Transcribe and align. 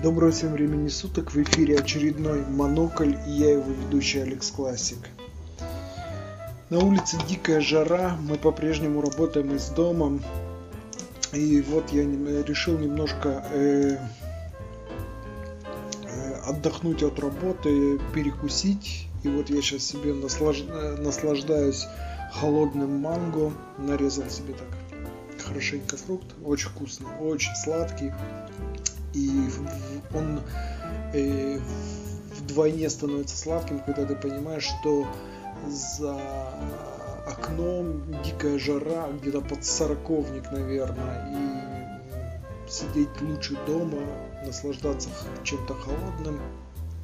Доброго 0.00 0.30
всем 0.30 0.52
времени 0.52 0.86
суток, 0.86 1.32
в 1.32 1.42
эфире 1.42 1.76
очередной 1.76 2.44
Монокль 2.46 3.16
и 3.26 3.30
я 3.32 3.50
его 3.54 3.72
ведущий 3.72 4.20
Алекс 4.20 4.48
Классик. 4.52 4.98
На 6.70 6.78
улице 6.78 7.18
дикая 7.28 7.60
жара, 7.60 8.16
мы 8.20 8.36
по-прежнему 8.36 9.00
работаем 9.00 9.52
из 9.56 9.70
дома. 9.70 10.20
И 11.32 11.60
вот 11.62 11.90
я 11.90 12.04
решил 12.04 12.78
немножко 12.78 13.44
э, 13.52 13.96
э, 16.04 16.34
отдохнуть 16.46 17.02
от 17.02 17.18
работы, 17.18 17.98
перекусить. 18.14 19.08
И 19.24 19.28
вот 19.28 19.50
я 19.50 19.60
сейчас 19.60 19.82
себе 19.82 20.14
наслаж... 20.14 20.62
наслаждаюсь 20.98 21.88
холодным 22.34 23.00
манго. 23.00 23.52
Нарезал 23.78 24.30
себе 24.30 24.54
так 24.54 24.68
хорошенько 25.44 25.96
фрукт. 25.96 26.36
Очень 26.44 26.68
вкусный, 26.68 27.08
очень 27.20 27.56
сладкий 27.56 28.12
и 29.18 29.50
он 30.14 30.40
э, 31.12 31.58
вдвойне 32.36 32.88
становится 32.88 33.36
сладким, 33.36 33.80
когда 33.80 34.04
ты 34.04 34.14
понимаешь, 34.14 34.68
что 34.80 35.06
за 35.66 36.18
окном 37.26 38.02
дикая 38.22 38.58
жара, 38.58 39.08
где-то 39.20 39.40
под 39.40 39.64
сороковник, 39.64 40.50
наверное, 40.52 41.98
и 42.66 42.70
сидеть 42.70 43.20
лучше 43.20 43.58
дома, 43.66 44.02
наслаждаться 44.44 45.08
чем-то 45.42 45.74
холодным, 45.74 46.40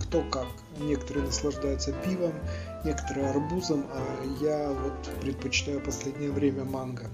кто 0.00 0.22
как. 0.30 0.46
Некоторые 0.78 1.27
наслаждаются 1.27 1.92
пивом, 1.92 2.33
некоторые 2.84 3.30
арбузом, 3.30 3.86
а 3.92 4.44
я 4.44 4.69
вот 4.69 5.20
предпочитаю 5.20 5.80
последнее 5.80 6.30
время 6.30 6.64
манго 6.64 7.08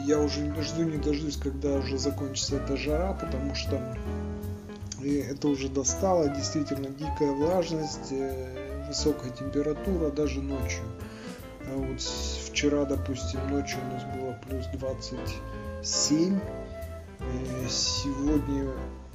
я 0.00 0.20
уже 0.20 0.54
жду 0.62 0.82
не 0.82 0.98
дождусь, 0.98 1.36
когда 1.36 1.74
уже 1.74 1.98
закончится 1.98 2.56
эта 2.56 2.76
жара, 2.76 3.12
потому 3.14 3.54
что 3.54 3.80
это 5.02 5.48
уже 5.48 5.68
достало, 5.68 6.28
действительно 6.28 6.88
дикая 6.88 7.32
влажность, 7.32 8.10
э, 8.10 8.86
высокая 8.88 9.30
температура 9.30 10.10
даже 10.10 10.40
ночью. 10.40 10.82
А 11.68 11.76
вот 11.76 12.00
вчера, 12.00 12.84
допустим, 12.84 13.40
ночью 13.50 13.78
у 13.82 13.92
нас 13.92 14.04
было 14.16 14.38
плюс 14.48 14.66
27, 14.72 16.38
э, 16.38 17.68
сегодня 17.68 18.72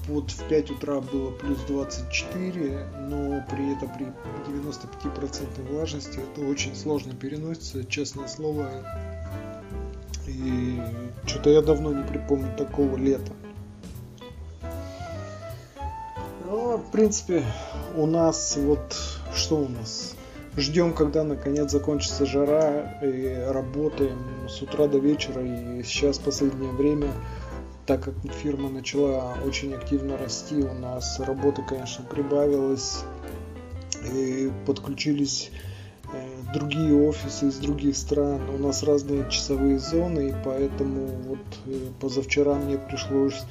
вот 0.07 0.31
в 0.31 0.47
5 0.47 0.71
утра 0.71 0.99
было 0.99 1.31
плюс 1.31 1.59
24, 1.67 2.85
но 3.07 3.45
при 3.49 3.73
этом 3.75 3.89
при 3.93 4.07
95% 4.47 5.71
влажности 5.71 6.19
это 6.19 6.41
очень 6.41 6.75
сложно 6.75 7.13
переносится, 7.13 7.85
честное 7.85 8.27
слово, 8.27 8.69
и 10.41 10.81
что-то 11.25 11.49
я 11.49 11.61
давно 11.61 11.93
не 11.93 12.03
припомню 12.03 12.55
такого 12.57 12.97
лета. 12.97 13.31
Ну, 16.45 16.77
в 16.77 16.91
принципе, 16.91 17.43
у 17.95 18.05
нас 18.05 18.57
вот 18.57 18.97
что 19.33 19.57
у 19.57 19.67
нас? 19.67 20.15
Ждем, 20.57 20.93
когда 20.93 21.23
наконец 21.23 21.71
закончится 21.71 22.25
жара 22.25 22.99
и 23.01 23.45
работаем 23.47 24.19
с 24.49 24.61
утра 24.61 24.87
до 24.87 24.97
вечера. 24.97 25.41
И 25.41 25.83
сейчас 25.83 26.19
последнее 26.19 26.71
время, 26.71 27.07
так 27.85 28.03
как 28.03 28.15
фирма 28.33 28.69
начала 28.69 29.37
очень 29.45 29.73
активно 29.73 30.17
расти, 30.17 30.55
у 30.55 30.73
нас 30.73 31.19
работы, 31.19 31.63
конечно, 31.67 32.03
прибавилось. 32.03 33.03
И 34.13 34.51
подключились 34.65 35.51
другие 36.53 36.93
офисы 36.93 37.47
из 37.47 37.57
других 37.57 37.95
стран, 37.95 38.41
у 38.49 38.57
нас 38.57 38.83
разные 38.83 39.29
часовые 39.29 39.79
зоны, 39.79 40.29
и 40.29 40.33
поэтому 40.43 41.07
вот 41.27 41.39
э, 41.65 41.87
позавчера 41.99 42.55
мне 42.55 42.77
пришлось 42.77 43.41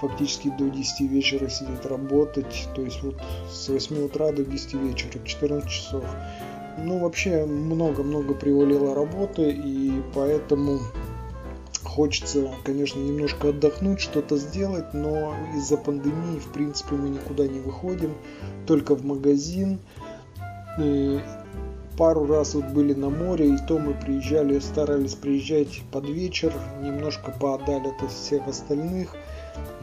фактически 0.00 0.52
до 0.56 0.68
10 0.68 1.00
вечера 1.10 1.48
сидеть 1.48 1.84
работать, 1.84 2.68
то 2.74 2.82
есть 2.82 3.02
вот 3.02 3.16
с 3.50 3.68
8 3.68 4.04
утра 4.04 4.32
до 4.32 4.44
10 4.44 4.74
вечера, 4.74 5.24
14 5.24 5.68
часов. 5.68 6.04
Ну, 6.78 6.98
вообще 6.98 7.44
много-много 7.44 8.34
привалило 8.34 8.94
работы, 8.94 9.50
и 9.50 10.02
поэтому 10.14 10.80
хочется, 11.82 12.50
конечно, 12.64 12.98
немножко 12.98 13.50
отдохнуть, 13.50 14.00
что-то 14.00 14.36
сделать, 14.36 14.92
но 14.92 15.34
из-за 15.56 15.76
пандемии, 15.76 16.40
в 16.40 16.52
принципе, 16.52 16.96
мы 16.96 17.10
никуда 17.10 17.46
не 17.46 17.60
выходим, 17.60 18.14
только 18.66 18.96
в 18.96 19.04
магазин. 19.04 19.78
Пару 21.96 22.26
раз 22.26 22.54
вот 22.54 22.64
были 22.66 22.92
на 22.92 23.08
море, 23.08 23.54
и 23.54 23.56
то 23.68 23.78
мы 23.78 23.94
приезжали, 23.94 24.58
старались 24.58 25.14
приезжать 25.14 25.82
под 25.92 26.08
вечер, 26.08 26.52
немножко 26.82 27.30
поотдали 27.30 27.88
от 27.88 28.10
всех 28.10 28.48
остальных, 28.48 29.14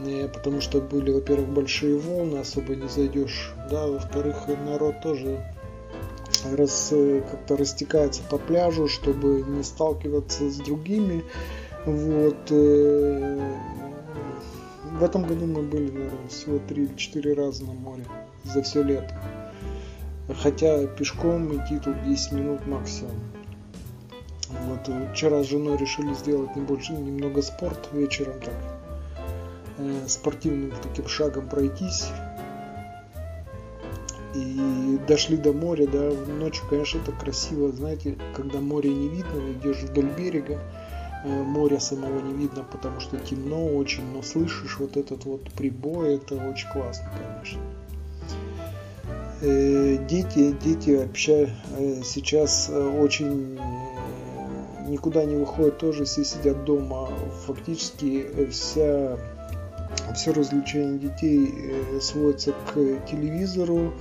э, 0.00 0.28
потому 0.28 0.60
что 0.60 0.82
были, 0.82 1.10
во-первых, 1.10 1.48
большие 1.48 1.96
волны, 1.96 2.38
особо 2.38 2.76
не 2.76 2.86
зайдешь, 2.88 3.54
да, 3.70 3.86
во-вторых, 3.86 4.46
народ 4.66 5.00
тоже 5.00 5.42
раз, 6.54 6.90
э, 6.92 7.22
как-то 7.30 7.56
растекается 7.56 8.22
по 8.28 8.36
пляжу, 8.36 8.88
чтобы 8.88 9.42
не 9.48 9.62
сталкиваться 9.62 10.50
с 10.50 10.56
другими, 10.58 11.24
вот, 11.86 12.50
э, 12.50 13.52
в 14.98 15.02
этом 15.02 15.22
году 15.24 15.46
мы 15.46 15.62
были, 15.62 15.90
наверное, 15.90 16.28
всего 16.28 16.58
3 16.58 16.84
или 16.84 16.94
4 16.94 17.32
раза 17.32 17.64
на 17.64 17.72
море 17.72 18.04
за 18.44 18.62
все 18.62 18.82
лето. 18.82 19.18
Хотя 20.28 20.86
пешком 20.86 21.54
идти 21.56 21.78
тут 21.78 22.02
10 22.04 22.32
минут 22.32 22.66
максимум. 22.66 23.16
Вот 24.66 24.88
э, 24.88 25.12
вчера 25.12 25.42
с 25.42 25.48
женой 25.48 25.76
решили 25.76 26.14
сделать 26.14 26.54
небольшой, 26.56 26.96
немного 26.96 27.42
спорт 27.42 27.88
вечером 27.92 28.40
так. 28.40 28.54
Э, 29.78 30.04
спортивным 30.06 30.72
таким 30.82 31.08
шагом 31.08 31.48
пройтись. 31.48 32.08
И 34.34 34.98
дошли 35.06 35.36
до 35.36 35.52
моря, 35.52 35.86
да, 35.86 36.10
ночью, 36.32 36.64
конечно, 36.70 36.98
это 37.00 37.12
красиво, 37.12 37.70
знаете, 37.70 38.16
когда 38.34 38.60
море 38.60 38.90
не 38.94 39.08
видно, 39.08 39.52
идешь 39.52 39.82
вдоль 39.82 40.10
берега, 40.16 40.58
э, 41.24 41.42
моря 41.42 41.80
самого 41.80 42.20
не 42.20 42.32
видно, 42.32 42.64
потому 42.70 43.00
что 43.00 43.18
темно 43.18 43.66
очень, 43.66 44.04
но 44.12 44.22
слышишь 44.22 44.78
вот 44.78 44.96
этот 44.96 45.24
вот 45.26 45.50
прибой, 45.52 46.14
это 46.14 46.36
очень 46.36 46.70
классно, 46.70 47.10
конечно. 47.18 47.60
Э, 49.44 49.96
дети, 50.08 50.54
дети 50.62 50.90
вообще 50.90 51.50
э, 51.76 52.02
сейчас 52.04 52.68
э, 52.70 53.00
очень 53.00 53.58
никуда 54.86 55.24
не 55.24 55.34
выходят, 55.34 55.78
тоже 55.78 56.04
все 56.04 56.24
сидят 56.24 56.64
дома. 56.64 57.08
Фактически 57.46 58.46
вся, 58.50 59.18
все 60.14 60.32
развлечение 60.32 60.98
детей 60.98 62.00
сводится 62.00 62.52
к 62.52 62.74
телевизору, 63.10 63.92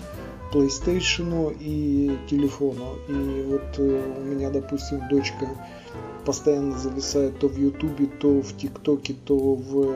PlayStation 0.54 1.56
и 1.60 2.20
телефону. 2.30 2.98
И 3.10 3.44
вот 3.50 3.80
у 3.80 4.22
меня, 4.22 4.52
допустим, 4.52 5.02
дочка 5.10 5.48
постоянно 6.24 6.78
зависает 6.78 7.40
то 7.40 7.48
в 7.48 7.58
Ютубе, 7.58 8.06
то 8.20 8.42
в 8.42 8.58
ТикТоке, 8.58 9.16
то 9.26 9.56
в, 9.56 9.96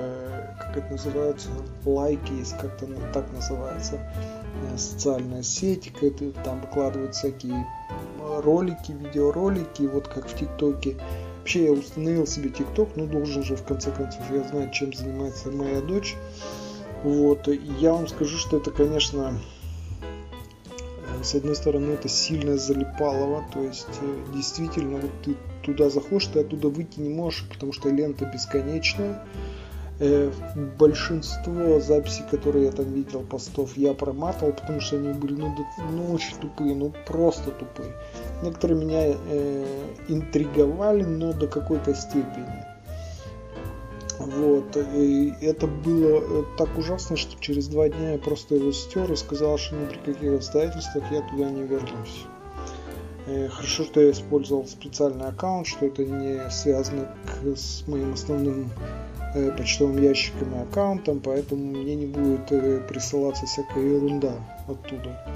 как 0.60 0.78
это 0.78 0.92
называется, 0.92 1.50
лайки, 1.86 2.32
если 2.40 2.58
как-то 2.58 2.88
так 3.14 3.32
называется 3.34 4.00
социальная 4.78 5.44
сеть, 5.44 5.92
там 6.44 6.62
выкладывают 6.62 7.16
всякие 7.16 7.66
ролики, 8.20 8.92
видеоролики, 8.92 9.84
вот 9.84 10.08
как 10.08 10.28
в 10.28 10.38
ТикТоке. 10.38 10.98
Вообще 11.40 11.66
я 11.66 11.72
установил 11.72 12.26
себе 12.26 12.50
ТикТок, 12.50 12.90
ну 12.96 13.06
должен 13.06 13.44
же 13.44 13.56
в 13.56 13.64
конце 13.64 13.92
концов 13.92 14.24
я 14.32 14.44
знаю, 14.44 14.72
чем 14.72 14.94
занимается 14.94 15.52
моя 15.52 15.82
дочь. 15.82 16.16
Вот, 17.04 17.48
и 17.48 17.62
я 17.80 17.94
вам 17.94 18.08
скажу, 18.08 18.38
что 18.38 18.58
это, 18.58 18.72
конечно, 18.72 19.40
с 21.22 21.36
одной 21.36 21.56
стороны, 21.56 21.92
это 21.92 22.10
сильно 22.10 22.58
залипалово, 22.58 23.46
то 23.54 23.62
есть 23.62 23.88
э, 24.02 24.24
действительно, 24.34 24.98
вот 24.98 25.12
ты 25.24 25.36
туда 25.64 25.90
заходишь, 25.90 26.28
ты 26.28 26.40
оттуда 26.40 26.70
выйти 26.70 27.00
не 27.00 27.10
можешь, 27.10 27.48
потому 27.48 27.74
что 27.74 27.90
лента 27.90 28.26
бесконечная 28.26 29.24
Э, 29.24 29.55
большинство 30.78 31.80
записей, 31.80 32.26
которые 32.30 32.66
я 32.66 32.72
там 32.72 32.92
видел, 32.92 33.22
постов, 33.22 33.78
я 33.78 33.94
проматывал, 33.94 34.52
потому 34.52 34.82
что 34.82 34.97
они 34.97 35.14
были 35.14 35.36
ну, 35.36 35.56
ну 35.92 36.14
очень 36.14 36.36
тупые, 36.38 36.76
ну 36.76 36.94
просто 37.08 37.52
тупые. 37.52 37.94
Некоторые 38.44 38.84
меня 38.84 39.16
э, 39.30 39.86
интриговали, 40.09 41.03
но 41.03 41.32
до 41.32 41.47
какой-то 41.47 41.96
степени. 41.96 42.66
Вот, 44.20 44.76
и 44.76 45.34
это 45.42 45.68
было 45.68 46.22
э, 46.22 46.44
так 46.58 46.78
ужасно, 46.78 47.16
что 47.16 47.40
через 47.40 47.68
два 47.68 47.88
дня 47.88 48.14
я 48.14 48.18
просто 48.18 48.56
его 48.56 48.74
стер 48.74 49.09
и 49.12 49.16
сказал, 49.16 49.58
что 49.58 49.76
ни 49.76 49.86
при 49.86 49.98
каких 50.14 50.34
обстоятельствах 50.34 51.03
я 51.12 51.22
туда 51.22 51.50
не 51.50 51.64
вернусь. 51.64 52.26
Э, 53.28 53.48
хорошо, 53.48 53.86
что 53.86 54.02
я 54.02 54.12
использовал 54.12 54.66
специальный 54.68 55.28
аккаунт, 55.28 55.68
что 55.68 55.86
это 55.86 56.03
не 56.03 56.50
связано 56.50 57.16
с 57.56 57.88
моим 57.88 58.14
основным 58.14 58.72
Э, 58.74 59.15
почтовым 59.58 60.02
ящиком 60.02 60.55
и 60.55 60.61
аккаунтом, 60.64 61.20
поэтому 61.20 61.61
мне 61.61 61.96
не 61.96 62.05
будет 62.05 62.52
э, 62.52 62.79
присылаться 62.87 63.46
всякая 63.46 63.84
ерунда 63.84 64.34
оттуда. 64.67 65.35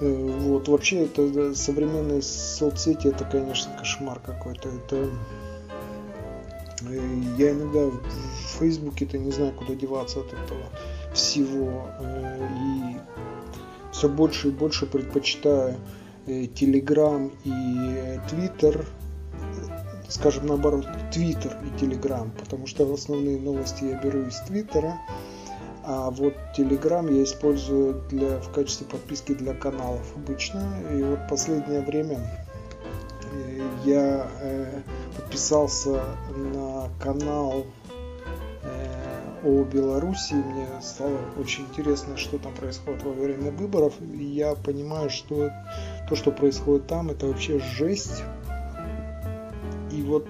Э, 0.00 0.38
вот, 0.40 0.68
вообще, 0.68 1.04
это 1.04 1.54
современные 1.54 2.20
соцсети, 2.22 3.08
это, 3.08 3.24
конечно, 3.24 3.72
кошмар 3.78 4.20
какой-то. 4.20 4.68
Это 4.68 5.08
Я 7.38 7.52
иногда 7.52 7.86
в 7.86 8.58
Фейсбуке-то 8.58 9.18
не 9.18 9.30
знаю, 9.30 9.52
куда 9.52 9.74
деваться 9.74 10.20
от 10.20 10.26
этого 10.26 10.64
всего. 11.14 11.86
И 12.02 12.96
все 13.92 14.08
больше 14.08 14.48
и 14.48 14.50
больше 14.50 14.86
предпочитаю 14.86 15.76
Телеграм 16.26 17.32
и 17.44 18.18
Твиттер 18.28 18.84
скажем 20.14 20.46
наоборот, 20.46 20.86
Твиттер 21.12 21.56
и 21.64 21.78
Телеграм, 21.78 22.30
потому 22.38 22.68
что 22.68 22.90
основные 22.92 23.40
новости 23.40 23.84
я 23.84 24.00
беру 24.00 24.22
из 24.22 24.36
Твиттера, 24.42 25.00
а 25.82 26.10
вот 26.10 26.34
Телеграм 26.56 27.12
я 27.12 27.24
использую 27.24 28.00
для, 28.08 28.38
в 28.38 28.52
качестве 28.52 28.86
подписки 28.86 29.34
для 29.34 29.54
каналов 29.54 30.06
обычно. 30.14 30.62
И 30.92 31.02
вот 31.02 31.18
последнее 31.28 31.80
время 31.80 32.20
э, 33.32 33.60
я 33.84 34.30
э, 34.40 34.80
подписался 35.16 36.00
на 36.36 36.88
канал 37.00 37.66
э, 38.62 39.42
о 39.44 39.64
Беларуси. 39.64 40.34
Мне 40.34 40.68
стало 40.80 41.18
очень 41.38 41.64
интересно, 41.64 42.16
что 42.16 42.38
там 42.38 42.54
происходит 42.54 43.02
во 43.02 43.12
время 43.12 43.50
выборов. 43.50 43.94
И 44.00 44.24
я 44.24 44.54
понимаю, 44.54 45.10
что 45.10 45.50
то, 46.08 46.14
что 46.14 46.30
происходит 46.30 46.86
там, 46.86 47.10
это 47.10 47.26
вообще 47.26 47.58
жесть 47.58 48.22
и 49.94 50.02
вот 50.02 50.26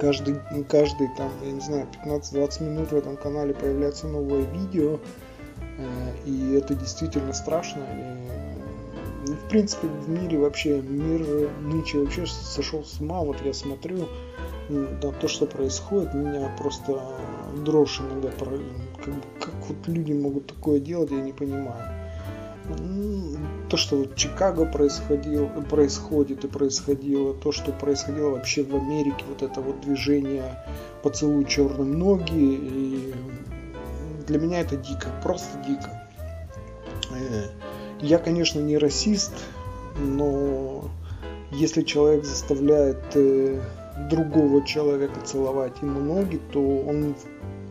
каждый, 0.00 0.36
каждый 0.68 1.08
там, 1.16 1.30
я 1.44 1.52
не 1.52 1.60
знаю, 1.60 1.86
15-20 2.04 2.62
минут 2.62 2.92
в 2.92 2.96
этом 2.96 3.16
канале 3.16 3.54
появляется 3.54 4.06
новое 4.08 4.42
видео, 4.42 4.98
э, 5.78 6.12
и 6.24 6.52
это 6.54 6.74
действительно 6.74 7.32
страшно. 7.32 7.80
И, 7.80 9.28
ну, 9.28 9.34
в 9.34 9.48
принципе, 9.48 9.86
в 9.86 10.08
мире 10.08 10.38
вообще, 10.38 10.80
мир 10.80 11.50
нынче 11.60 11.98
вообще 11.98 12.26
сошел 12.26 12.84
с 12.84 13.00
ума. 13.00 13.20
Вот 13.20 13.36
я 13.44 13.52
смотрю 13.52 14.08
на 14.68 15.12
то, 15.12 15.28
что 15.28 15.46
происходит, 15.46 16.14
меня 16.14 16.50
просто 16.58 17.00
дрожь 17.64 18.00
иногда, 18.00 18.30
как, 18.30 19.14
как 19.40 19.54
вот 19.68 19.76
люди 19.86 20.12
могут 20.12 20.46
такое 20.46 20.80
делать, 20.80 21.10
я 21.10 21.20
не 21.20 21.32
понимаю 21.32 22.05
то, 23.68 23.76
что 23.76 23.96
вот 23.96 24.14
Чикаго 24.16 24.64
происходило, 24.64 25.46
происходит 25.46 26.44
и 26.44 26.48
происходило, 26.48 27.34
то, 27.34 27.52
что 27.52 27.72
происходило 27.72 28.30
вообще 28.30 28.62
в 28.62 28.74
Америке, 28.76 29.24
вот 29.28 29.42
это 29.42 29.60
вот 29.60 29.80
движение 29.80 30.64
«Поцелуй 31.02 31.44
черным 31.44 31.98
ноги», 31.98 32.32
и 32.34 33.14
для 34.26 34.38
меня 34.38 34.60
это 34.60 34.76
дико, 34.76 35.08
просто 35.22 35.58
дико. 35.66 35.90
Э, 37.10 37.44
я, 38.00 38.18
конечно, 38.18 38.60
не 38.60 38.78
расист, 38.78 39.34
но 39.98 40.88
если 41.50 41.82
человек 41.82 42.24
заставляет 42.24 43.02
э, 43.14 43.60
другого 44.10 44.64
человека 44.64 45.20
целовать 45.24 45.80
ему 45.82 46.00
ноги, 46.00 46.40
то 46.52 46.60
он 46.60 47.14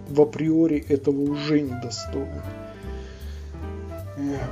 в 0.10 0.22
априори 0.22 0.84
этого 0.90 1.22
уже 1.22 1.62
не 1.62 1.80
достоин. 1.82 2.42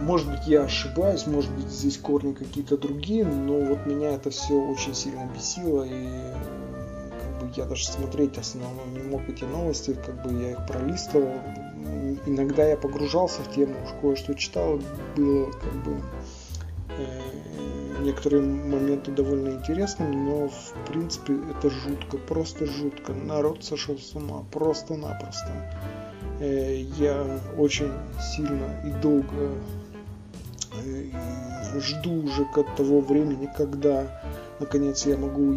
Может 0.02 0.30
быть, 0.30 0.46
я 0.46 0.64
ошибаюсь, 0.64 1.26
может 1.26 1.52
быть, 1.52 1.70
здесь 1.70 1.98
корни 1.98 2.34
какие-то 2.34 2.78
другие, 2.78 3.24
но 3.26 3.60
вот 3.62 3.86
меня 3.86 4.12
это 4.12 4.30
все 4.30 4.56
очень 4.56 4.94
сильно 4.94 5.26
бесило, 5.34 5.84
и 5.84 6.08
как 7.22 7.40
бы 7.40 7.54
я 7.56 7.66
даже 7.66 7.86
смотреть 7.86 8.38
основном 8.38 8.94
не 8.94 9.04
мог 9.04 9.22
эти 9.30 9.46
новости, 9.46 9.98
как 10.06 10.22
бы 10.24 10.34
я 10.42 10.52
их 10.52 10.68
пролистывал. 10.68 11.34
Иногда 12.26 12.66
я 12.66 12.76
погружался 12.76 13.42
в 13.42 13.54
тему, 13.54 13.76
уж 13.84 13.92
кое-что 14.02 14.34
читал, 14.34 14.82
было 15.16 15.52
как 15.52 15.74
бы 15.84 16.02
э, 16.98 17.22
некоторые 18.02 18.42
моменты 18.42 19.12
довольно 19.12 19.50
интересными, 19.50 20.16
но 20.16 20.50
в 20.50 20.74
принципе 20.88 21.36
это 21.50 21.70
жутко, 21.70 22.18
просто 22.18 22.66
жутко. 22.66 23.14
Народ 23.14 23.64
сошел 23.64 23.98
с 23.98 24.14
ума, 24.16 24.44
просто-напросто. 24.52 25.52
Э, 26.44 26.76
я 26.98 27.26
очень 27.58 27.92
сильно 28.20 28.68
и 28.84 28.90
долго 29.02 29.54
э, 30.74 31.80
жду 31.80 32.26
уже 32.26 32.46
от 32.54 32.76
того 32.76 33.00
времени, 33.00 33.50
когда 33.56 34.22
наконец 34.60 35.06
я 35.06 35.18
могу 35.18 35.56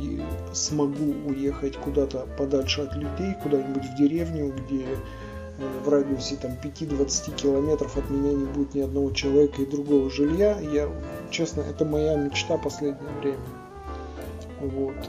смогу 0.53 1.12
уехать 1.27 1.77
куда-то 1.77 2.29
подальше 2.38 2.83
от 2.83 2.94
людей, 2.94 3.35
куда-нибудь 3.43 3.83
в 3.83 3.97
деревню, 3.97 4.55
где 4.55 4.85
э, 4.85 5.83
в 5.85 5.88
радиусе 5.88 6.37
там 6.37 6.53
5-20 6.53 7.35
километров 7.35 7.97
от 7.97 8.09
меня 8.09 8.32
не 8.32 8.47
будет 8.47 8.75
ни 8.77 8.81
одного 8.81 9.11
человека 9.11 9.62
и 9.62 9.67
другого 9.67 10.09
жилья. 10.09 10.56
Я, 10.61 10.89
честно, 11.32 11.62
это 11.62 11.85
моя 11.85 12.15
мечта 12.15 12.59
последнее 12.59 13.12
время. 13.21 13.39
Вот 14.61 15.09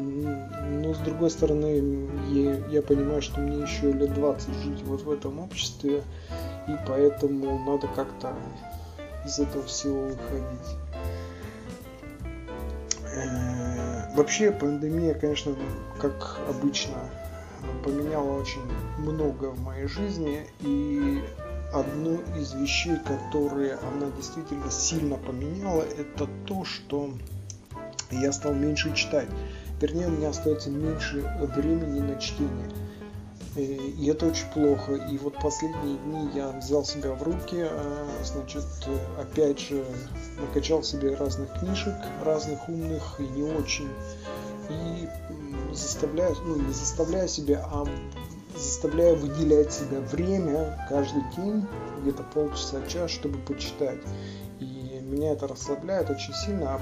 но 0.00 0.94
с 0.94 0.98
другой 0.98 1.30
стороны, 1.30 2.08
я, 2.30 2.56
я 2.68 2.82
понимаю, 2.82 3.22
что 3.22 3.40
мне 3.40 3.62
еще 3.62 3.92
лет 3.92 4.14
20 4.14 4.54
жить 4.54 4.82
вот 4.82 5.02
в 5.02 5.10
этом 5.10 5.38
обществе, 5.38 6.02
и 6.68 6.72
поэтому 6.86 7.58
надо 7.64 7.88
как-то 7.88 8.34
из 9.24 9.38
этого 9.38 9.64
всего 9.64 10.04
выходить. 10.04 10.76
Э, 13.14 14.14
вообще 14.16 14.50
пандемия, 14.52 15.14
конечно, 15.14 15.54
как 16.00 16.38
обычно, 16.48 16.94
поменяла 17.84 18.40
очень 18.40 18.62
много 18.98 19.46
в 19.46 19.60
моей 19.60 19.86
жизни, 19.86 20.46
и 20.60 21.22
одну 21.72 22.20
из 22.36 22.52
вещей, 22.54 22.96
которые 22.96 23.74
она 23.74 24.10
действительно 24.16 24.70
сильно 24.70 25.16
поменяла, 25.16 25.82
это 25.82 26.28
то, 26.46 26.64
что 26.64 27.10
я 28.10 28.32
стал 28.32 28.54
меньше 28.54 28.94
читать 28.94 29.28
вернее 29.80 30.08
у 30.08 30.10
меня 30.10 30.28
остается 30.28 30.70
меньше 30.70 31.22
времени 31.56 32.00
на 32.00 32.20
чтение. 32.20 32.70
И 33.56 34.06
это 34.08 34.26
очень 34.26 34.46
плохо. 34.54 34.94
И 34.94 35.18
вот 35.18 35.34
последние 35.42 35.98
дни 35.98 36.30
я 36.34 36.50
взял 36.50 36.84
себя 36.84 37.12
в 37.14 37.22
руки, 37.22 37.56
а, 37.58 38.06
значит, 38.22 38.64
опять 39.18 39.58
же, 39.58 39.84
накачал 40.38 40.84
себе 40.84 41.16
разных 41.16 41.52
книжек, 41.58 41.94
разных 42.24 42.68
умных 42.68 43.18
и 43.18 43.24
не 43.24 43.42
очень. 43.42 43.88
И 44.68 45.08
заставляю, 45.74 46.36
ну 46.46 46.56
не 46.56 46.72
заставляю 46.72 47.26
себя, 47.28 47.66
а 47.72 47.84
заставляю 48.54 49.16
выделять 49.16 49.72
себе 49.72 49.98
время 49.98 50.86
каждый 50.88 51.22
день, 51.36 51.66
где-то 52.02 52.22
полчаса, 52.22 52.86
час, 52.86 53.10
чтобы 53.10 53.38
почитать. 53.38 53.98
И 54.60 55.00
меня 55.02 55.32
это 55.32 55.48
расслабляет 55.48 56.08
очень 56.08 56.34
сильно, 56.34 56.76
а 56.76 56.80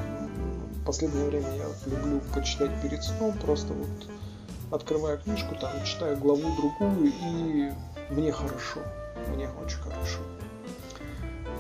последнее 0.89 1.27
время 1.27 1.49
я 1.55 1.67
люблю 1.93 2.19
почитать 2.35 2.71
перед 2.81 3.05
сном, 3.05 3.37
просто 3.45 3.75
вот 3.75 3.89
открываю 4.71 5.19
книжку, 5.19 5.55
там 5.55 5.71
читаю 5.85 6.17
главу 6.17 6.41
другую, 6.57 7.13
и 7.27 7.71
мне 8.09 8.33
хорошо, 8.33 8.81
мне 9.35 9.51
очень 9.63 9.77
хорошо. 9.81 10.21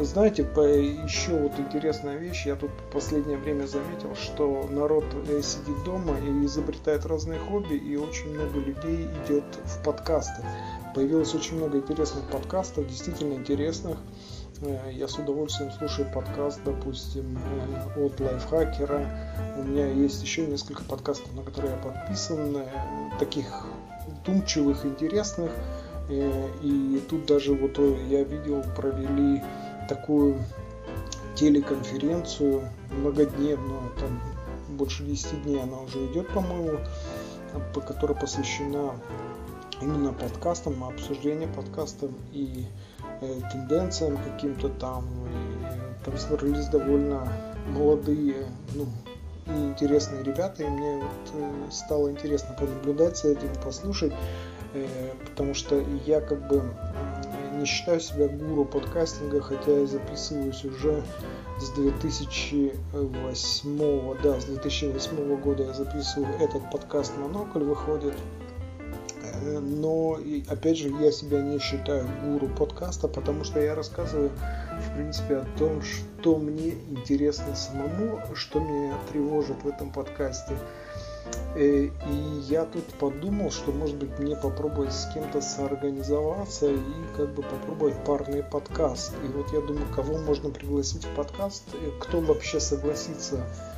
Знаете, 0.00 0.44
по, 0.44 0.60
еще 0.60 1.38
вот 1.38 1.52
интересная 1.58 2.16
вещь, 2.16 2.46
я 2.46 2.56
тут 2.56 2.70
в 2.70 2.90
последнее 2.90 3.36
время 3.36 3.66
заметил, 3.66 4.16
что 4.16 4.66
народ 4.70 5.04
э, 5.28 5.42
сидит 5.42 5.84
дома 5.84 6.18
и 6.20 6.46
изобретает 6.46 7.04
разные 7.04 7.38
хобби, 7.38 7.74
и 7.74 7.96
очень 7.96 8.32
много 8.34 8.58
людей 8.60 9.10
идет 9.26 9.44
в 9.64 9.84
подкасты. 9.84 10.42
Появилось 10.94 11.34
очень 11.34 11.58
много 11.58 11.76
интересных 11.76 12.24
подкастов, 12.30 12.86
действительно 12.86 13.34
интересных. 13.34 13.98
Э, 14.60 14.90
я 14.92 15.06
с 15.06 15.16
удовольствием 15.18 15.70
слушаю 15.70 16.10
подкаст, 16.12 16.60
допустим, 16.64 17.38
э, 17.96 18.04
от 18.04 18.18
лайфхакера. 18.18 19.06
У 19.56 19.62
меня 19.62 19.86
есть 19.86 20.22
еще 20.22 20.46
несколько 20.46 20.82
подкастов, 20.82 21.32
на 21.34 21.42
которые 21.42 21.74
я 21.74 21.78
подписан, 21.78 22.56
э, 22.56 22.66
таких 23.18 23.46
думчивых, 24.24 24.84
интересных. 24.84 25.50
И 26.10 27.02
тут 27.10 27.26
даже 27.26 27.52
вот 27.52 27.78
я 28.08 28.24
видел, 28.24 28.64
провели 28.74 29.42
такую 29.90 30.42
телеконференцию 31.34 32.62
многодневную, 32.90 33.92
там 34.00 34.18
больше 34.70 35.04
10 35.04 35.42
дней 35.42 35.62
она 35.62 35.78
уже 35.80 36.06
идет, 36.06 36.26
по-моему, 36.28 36.78
которая 37.74 38.18
посвящена 38.18 38.94
именно 39.82 40.14
подкастам, 40.14 40.82
обсуждению 40.82 41.52
подкастов 41.52 42.10
и 42.32 42.64
тенденциям 43.20 44.18
каким-то 44.18 44.68
там. 44.68 45.04
Там 46.04 46.16
собрались 46.16 46.66
довольно 46.66 47.28
молодые, 47.68 48.46
ну, 48.74 48.86
и 49.46 49.50
интересные 49.50 50.22
ребята, 50.22 50.62
и 50.62 50.66
мне 50.66 50.96
вот 50.96 51.34
э, 51.34 51.70
стало 51.70 52.10
интересно 52.10 52.54
понаблюдать 52.58 53.18
за 53.18 53.28
этим, 53.28 53.48
послушать, 53.64 54.12
э, 54.74 54.86
потому 55.26 55.54
что 55.54 55.82
я 56.06 56.20
как 56.20 56.46
бы 56.48 56.62
не 57.58 57.66
считаю 57.66 58.00
себя 58.00 58.28
гуру 58.28 58.64
подкастинга, 58.64 59.40
хотя 59.40 59.72
я 59.72 59.86
записываюсь 59.86 60.64
уже 60.64 61.02
с 61.60 61.70
2008, 61.70 64.16
да, 64.22 64.40
с 64.40 64.44
2008 64.44 65.40
года 65.40 65.64
я 65.64 65.72
записываю 65.72 66.32
этот 66.40 66.70
подкаст 66.70 67.12
«Монокль» 67.18 67.64
выходит, 67.64 68.14
но 69.60 70.18
опять 70.48 70.78
же 70.78 70.88
я 71.00 71.12
себя 71.12 71.40
не 71.40 71.58
считаю 71.58 72.06
гуру 72.24 72.48
подкаста, 72.48 73.08
потому 73.08 73.44
что 73.44 73.60
я 73.60 73.74
рассказываю 73.74 74.30
в 74.30 74.94
принципе 74.94 75.36
о 75.36 75.46
том, 75.58 75.82
что 75.82 76.36
мне 76.36 76.74
интересно 76.90 77.54
самому, 77.54 78.20
что 78.34 78.60
меня 78.60 78.94
тревожит 79.10 79.62
в 79.62 79.68
этом 79.68 79.90
подкасте. 79.90 80.54
Э, 81.54 81.84
и 81.84 81.90
я 82.48 82.64
тут 82.64 82.84
подумал, 82.94 83.50
что 83.50 83.72
может 83.72 83.96
быть 83.96 84.18
мне 84.18 84.36
попробовать 84.36 84.92
с 84.92 85.12
кем-то 85.12 85.40
соорганизоваться 85.40 86.70
и 86.70 86.78
как 87.16 87.34
бы 87.34 87.42
попробовать 87.42 87.94
парный 88.04 88.42
подкаст. 88.42 89.12
И 89.24 89.28
вот 89.28 89.52
я 89.52 89.60
думаю, 89.60 89.86
кого 89.94 90.18
можно 90.18 90.50
пригласить 90.50 91.04
в 91.04 91.14
подкаст, 91.14 91.64
кто 92.00 92.20
вообще 92.20 92.60
согласится 92.60 93.36
э, 93.36 93.77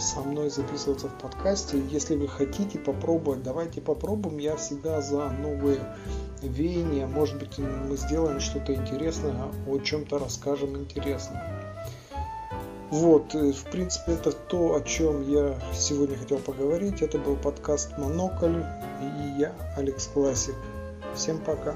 со 0.00 0.20
мной 0.20 0.50
записываться 0.50 1.08
в 1.08 1.18
подкасте. 1.18 1.80
Если 1.90 2.16
вы 2.16 2.28
хотите 2.28 2.78
попробовать, 2.78 3.42
давайте 3.42 3.80
попробуем. 3.80 4.38
Я 4.38 4.56
всегда 4.56 5.00
за 5.00 5.28
новые 5.30 5.80
веяния. 6.42 7.06
Может 7.06 7.38
быть, 7.38 7.58
мы 7.58 7.96
сделаем 7.96 8.40
что-то 8.40 8.74
интересное, 8.74 9.34
о 9.66 9.78
чем-то 9.78 10.18
расскажем 10.18 10.76
интересно. 10.76 11.42
Вот, 12.90 13.34
э, 13.34 13.52
в 13.52 13.64
принципе, 13.64 14.12
это 14.12 14.32
то, 14.32 14.74
о 14.74 14.80
чем 14.80 15.30
я 15.30 15.58
сегодня 15.74 16.16
хотел 16.16 16.38
поговорить. 16.38 17.02
Это 17.02 17.18
был 17.18 17.36
подкаст 17.36 17.98
Монокль 17.98 18.62
и 19.02 19.40
я, 19.40 19.52
Алекс 19.76 20.06
Классик. 20.06 20.54
Всем 21.14 21.38
пока. 21.38 21.74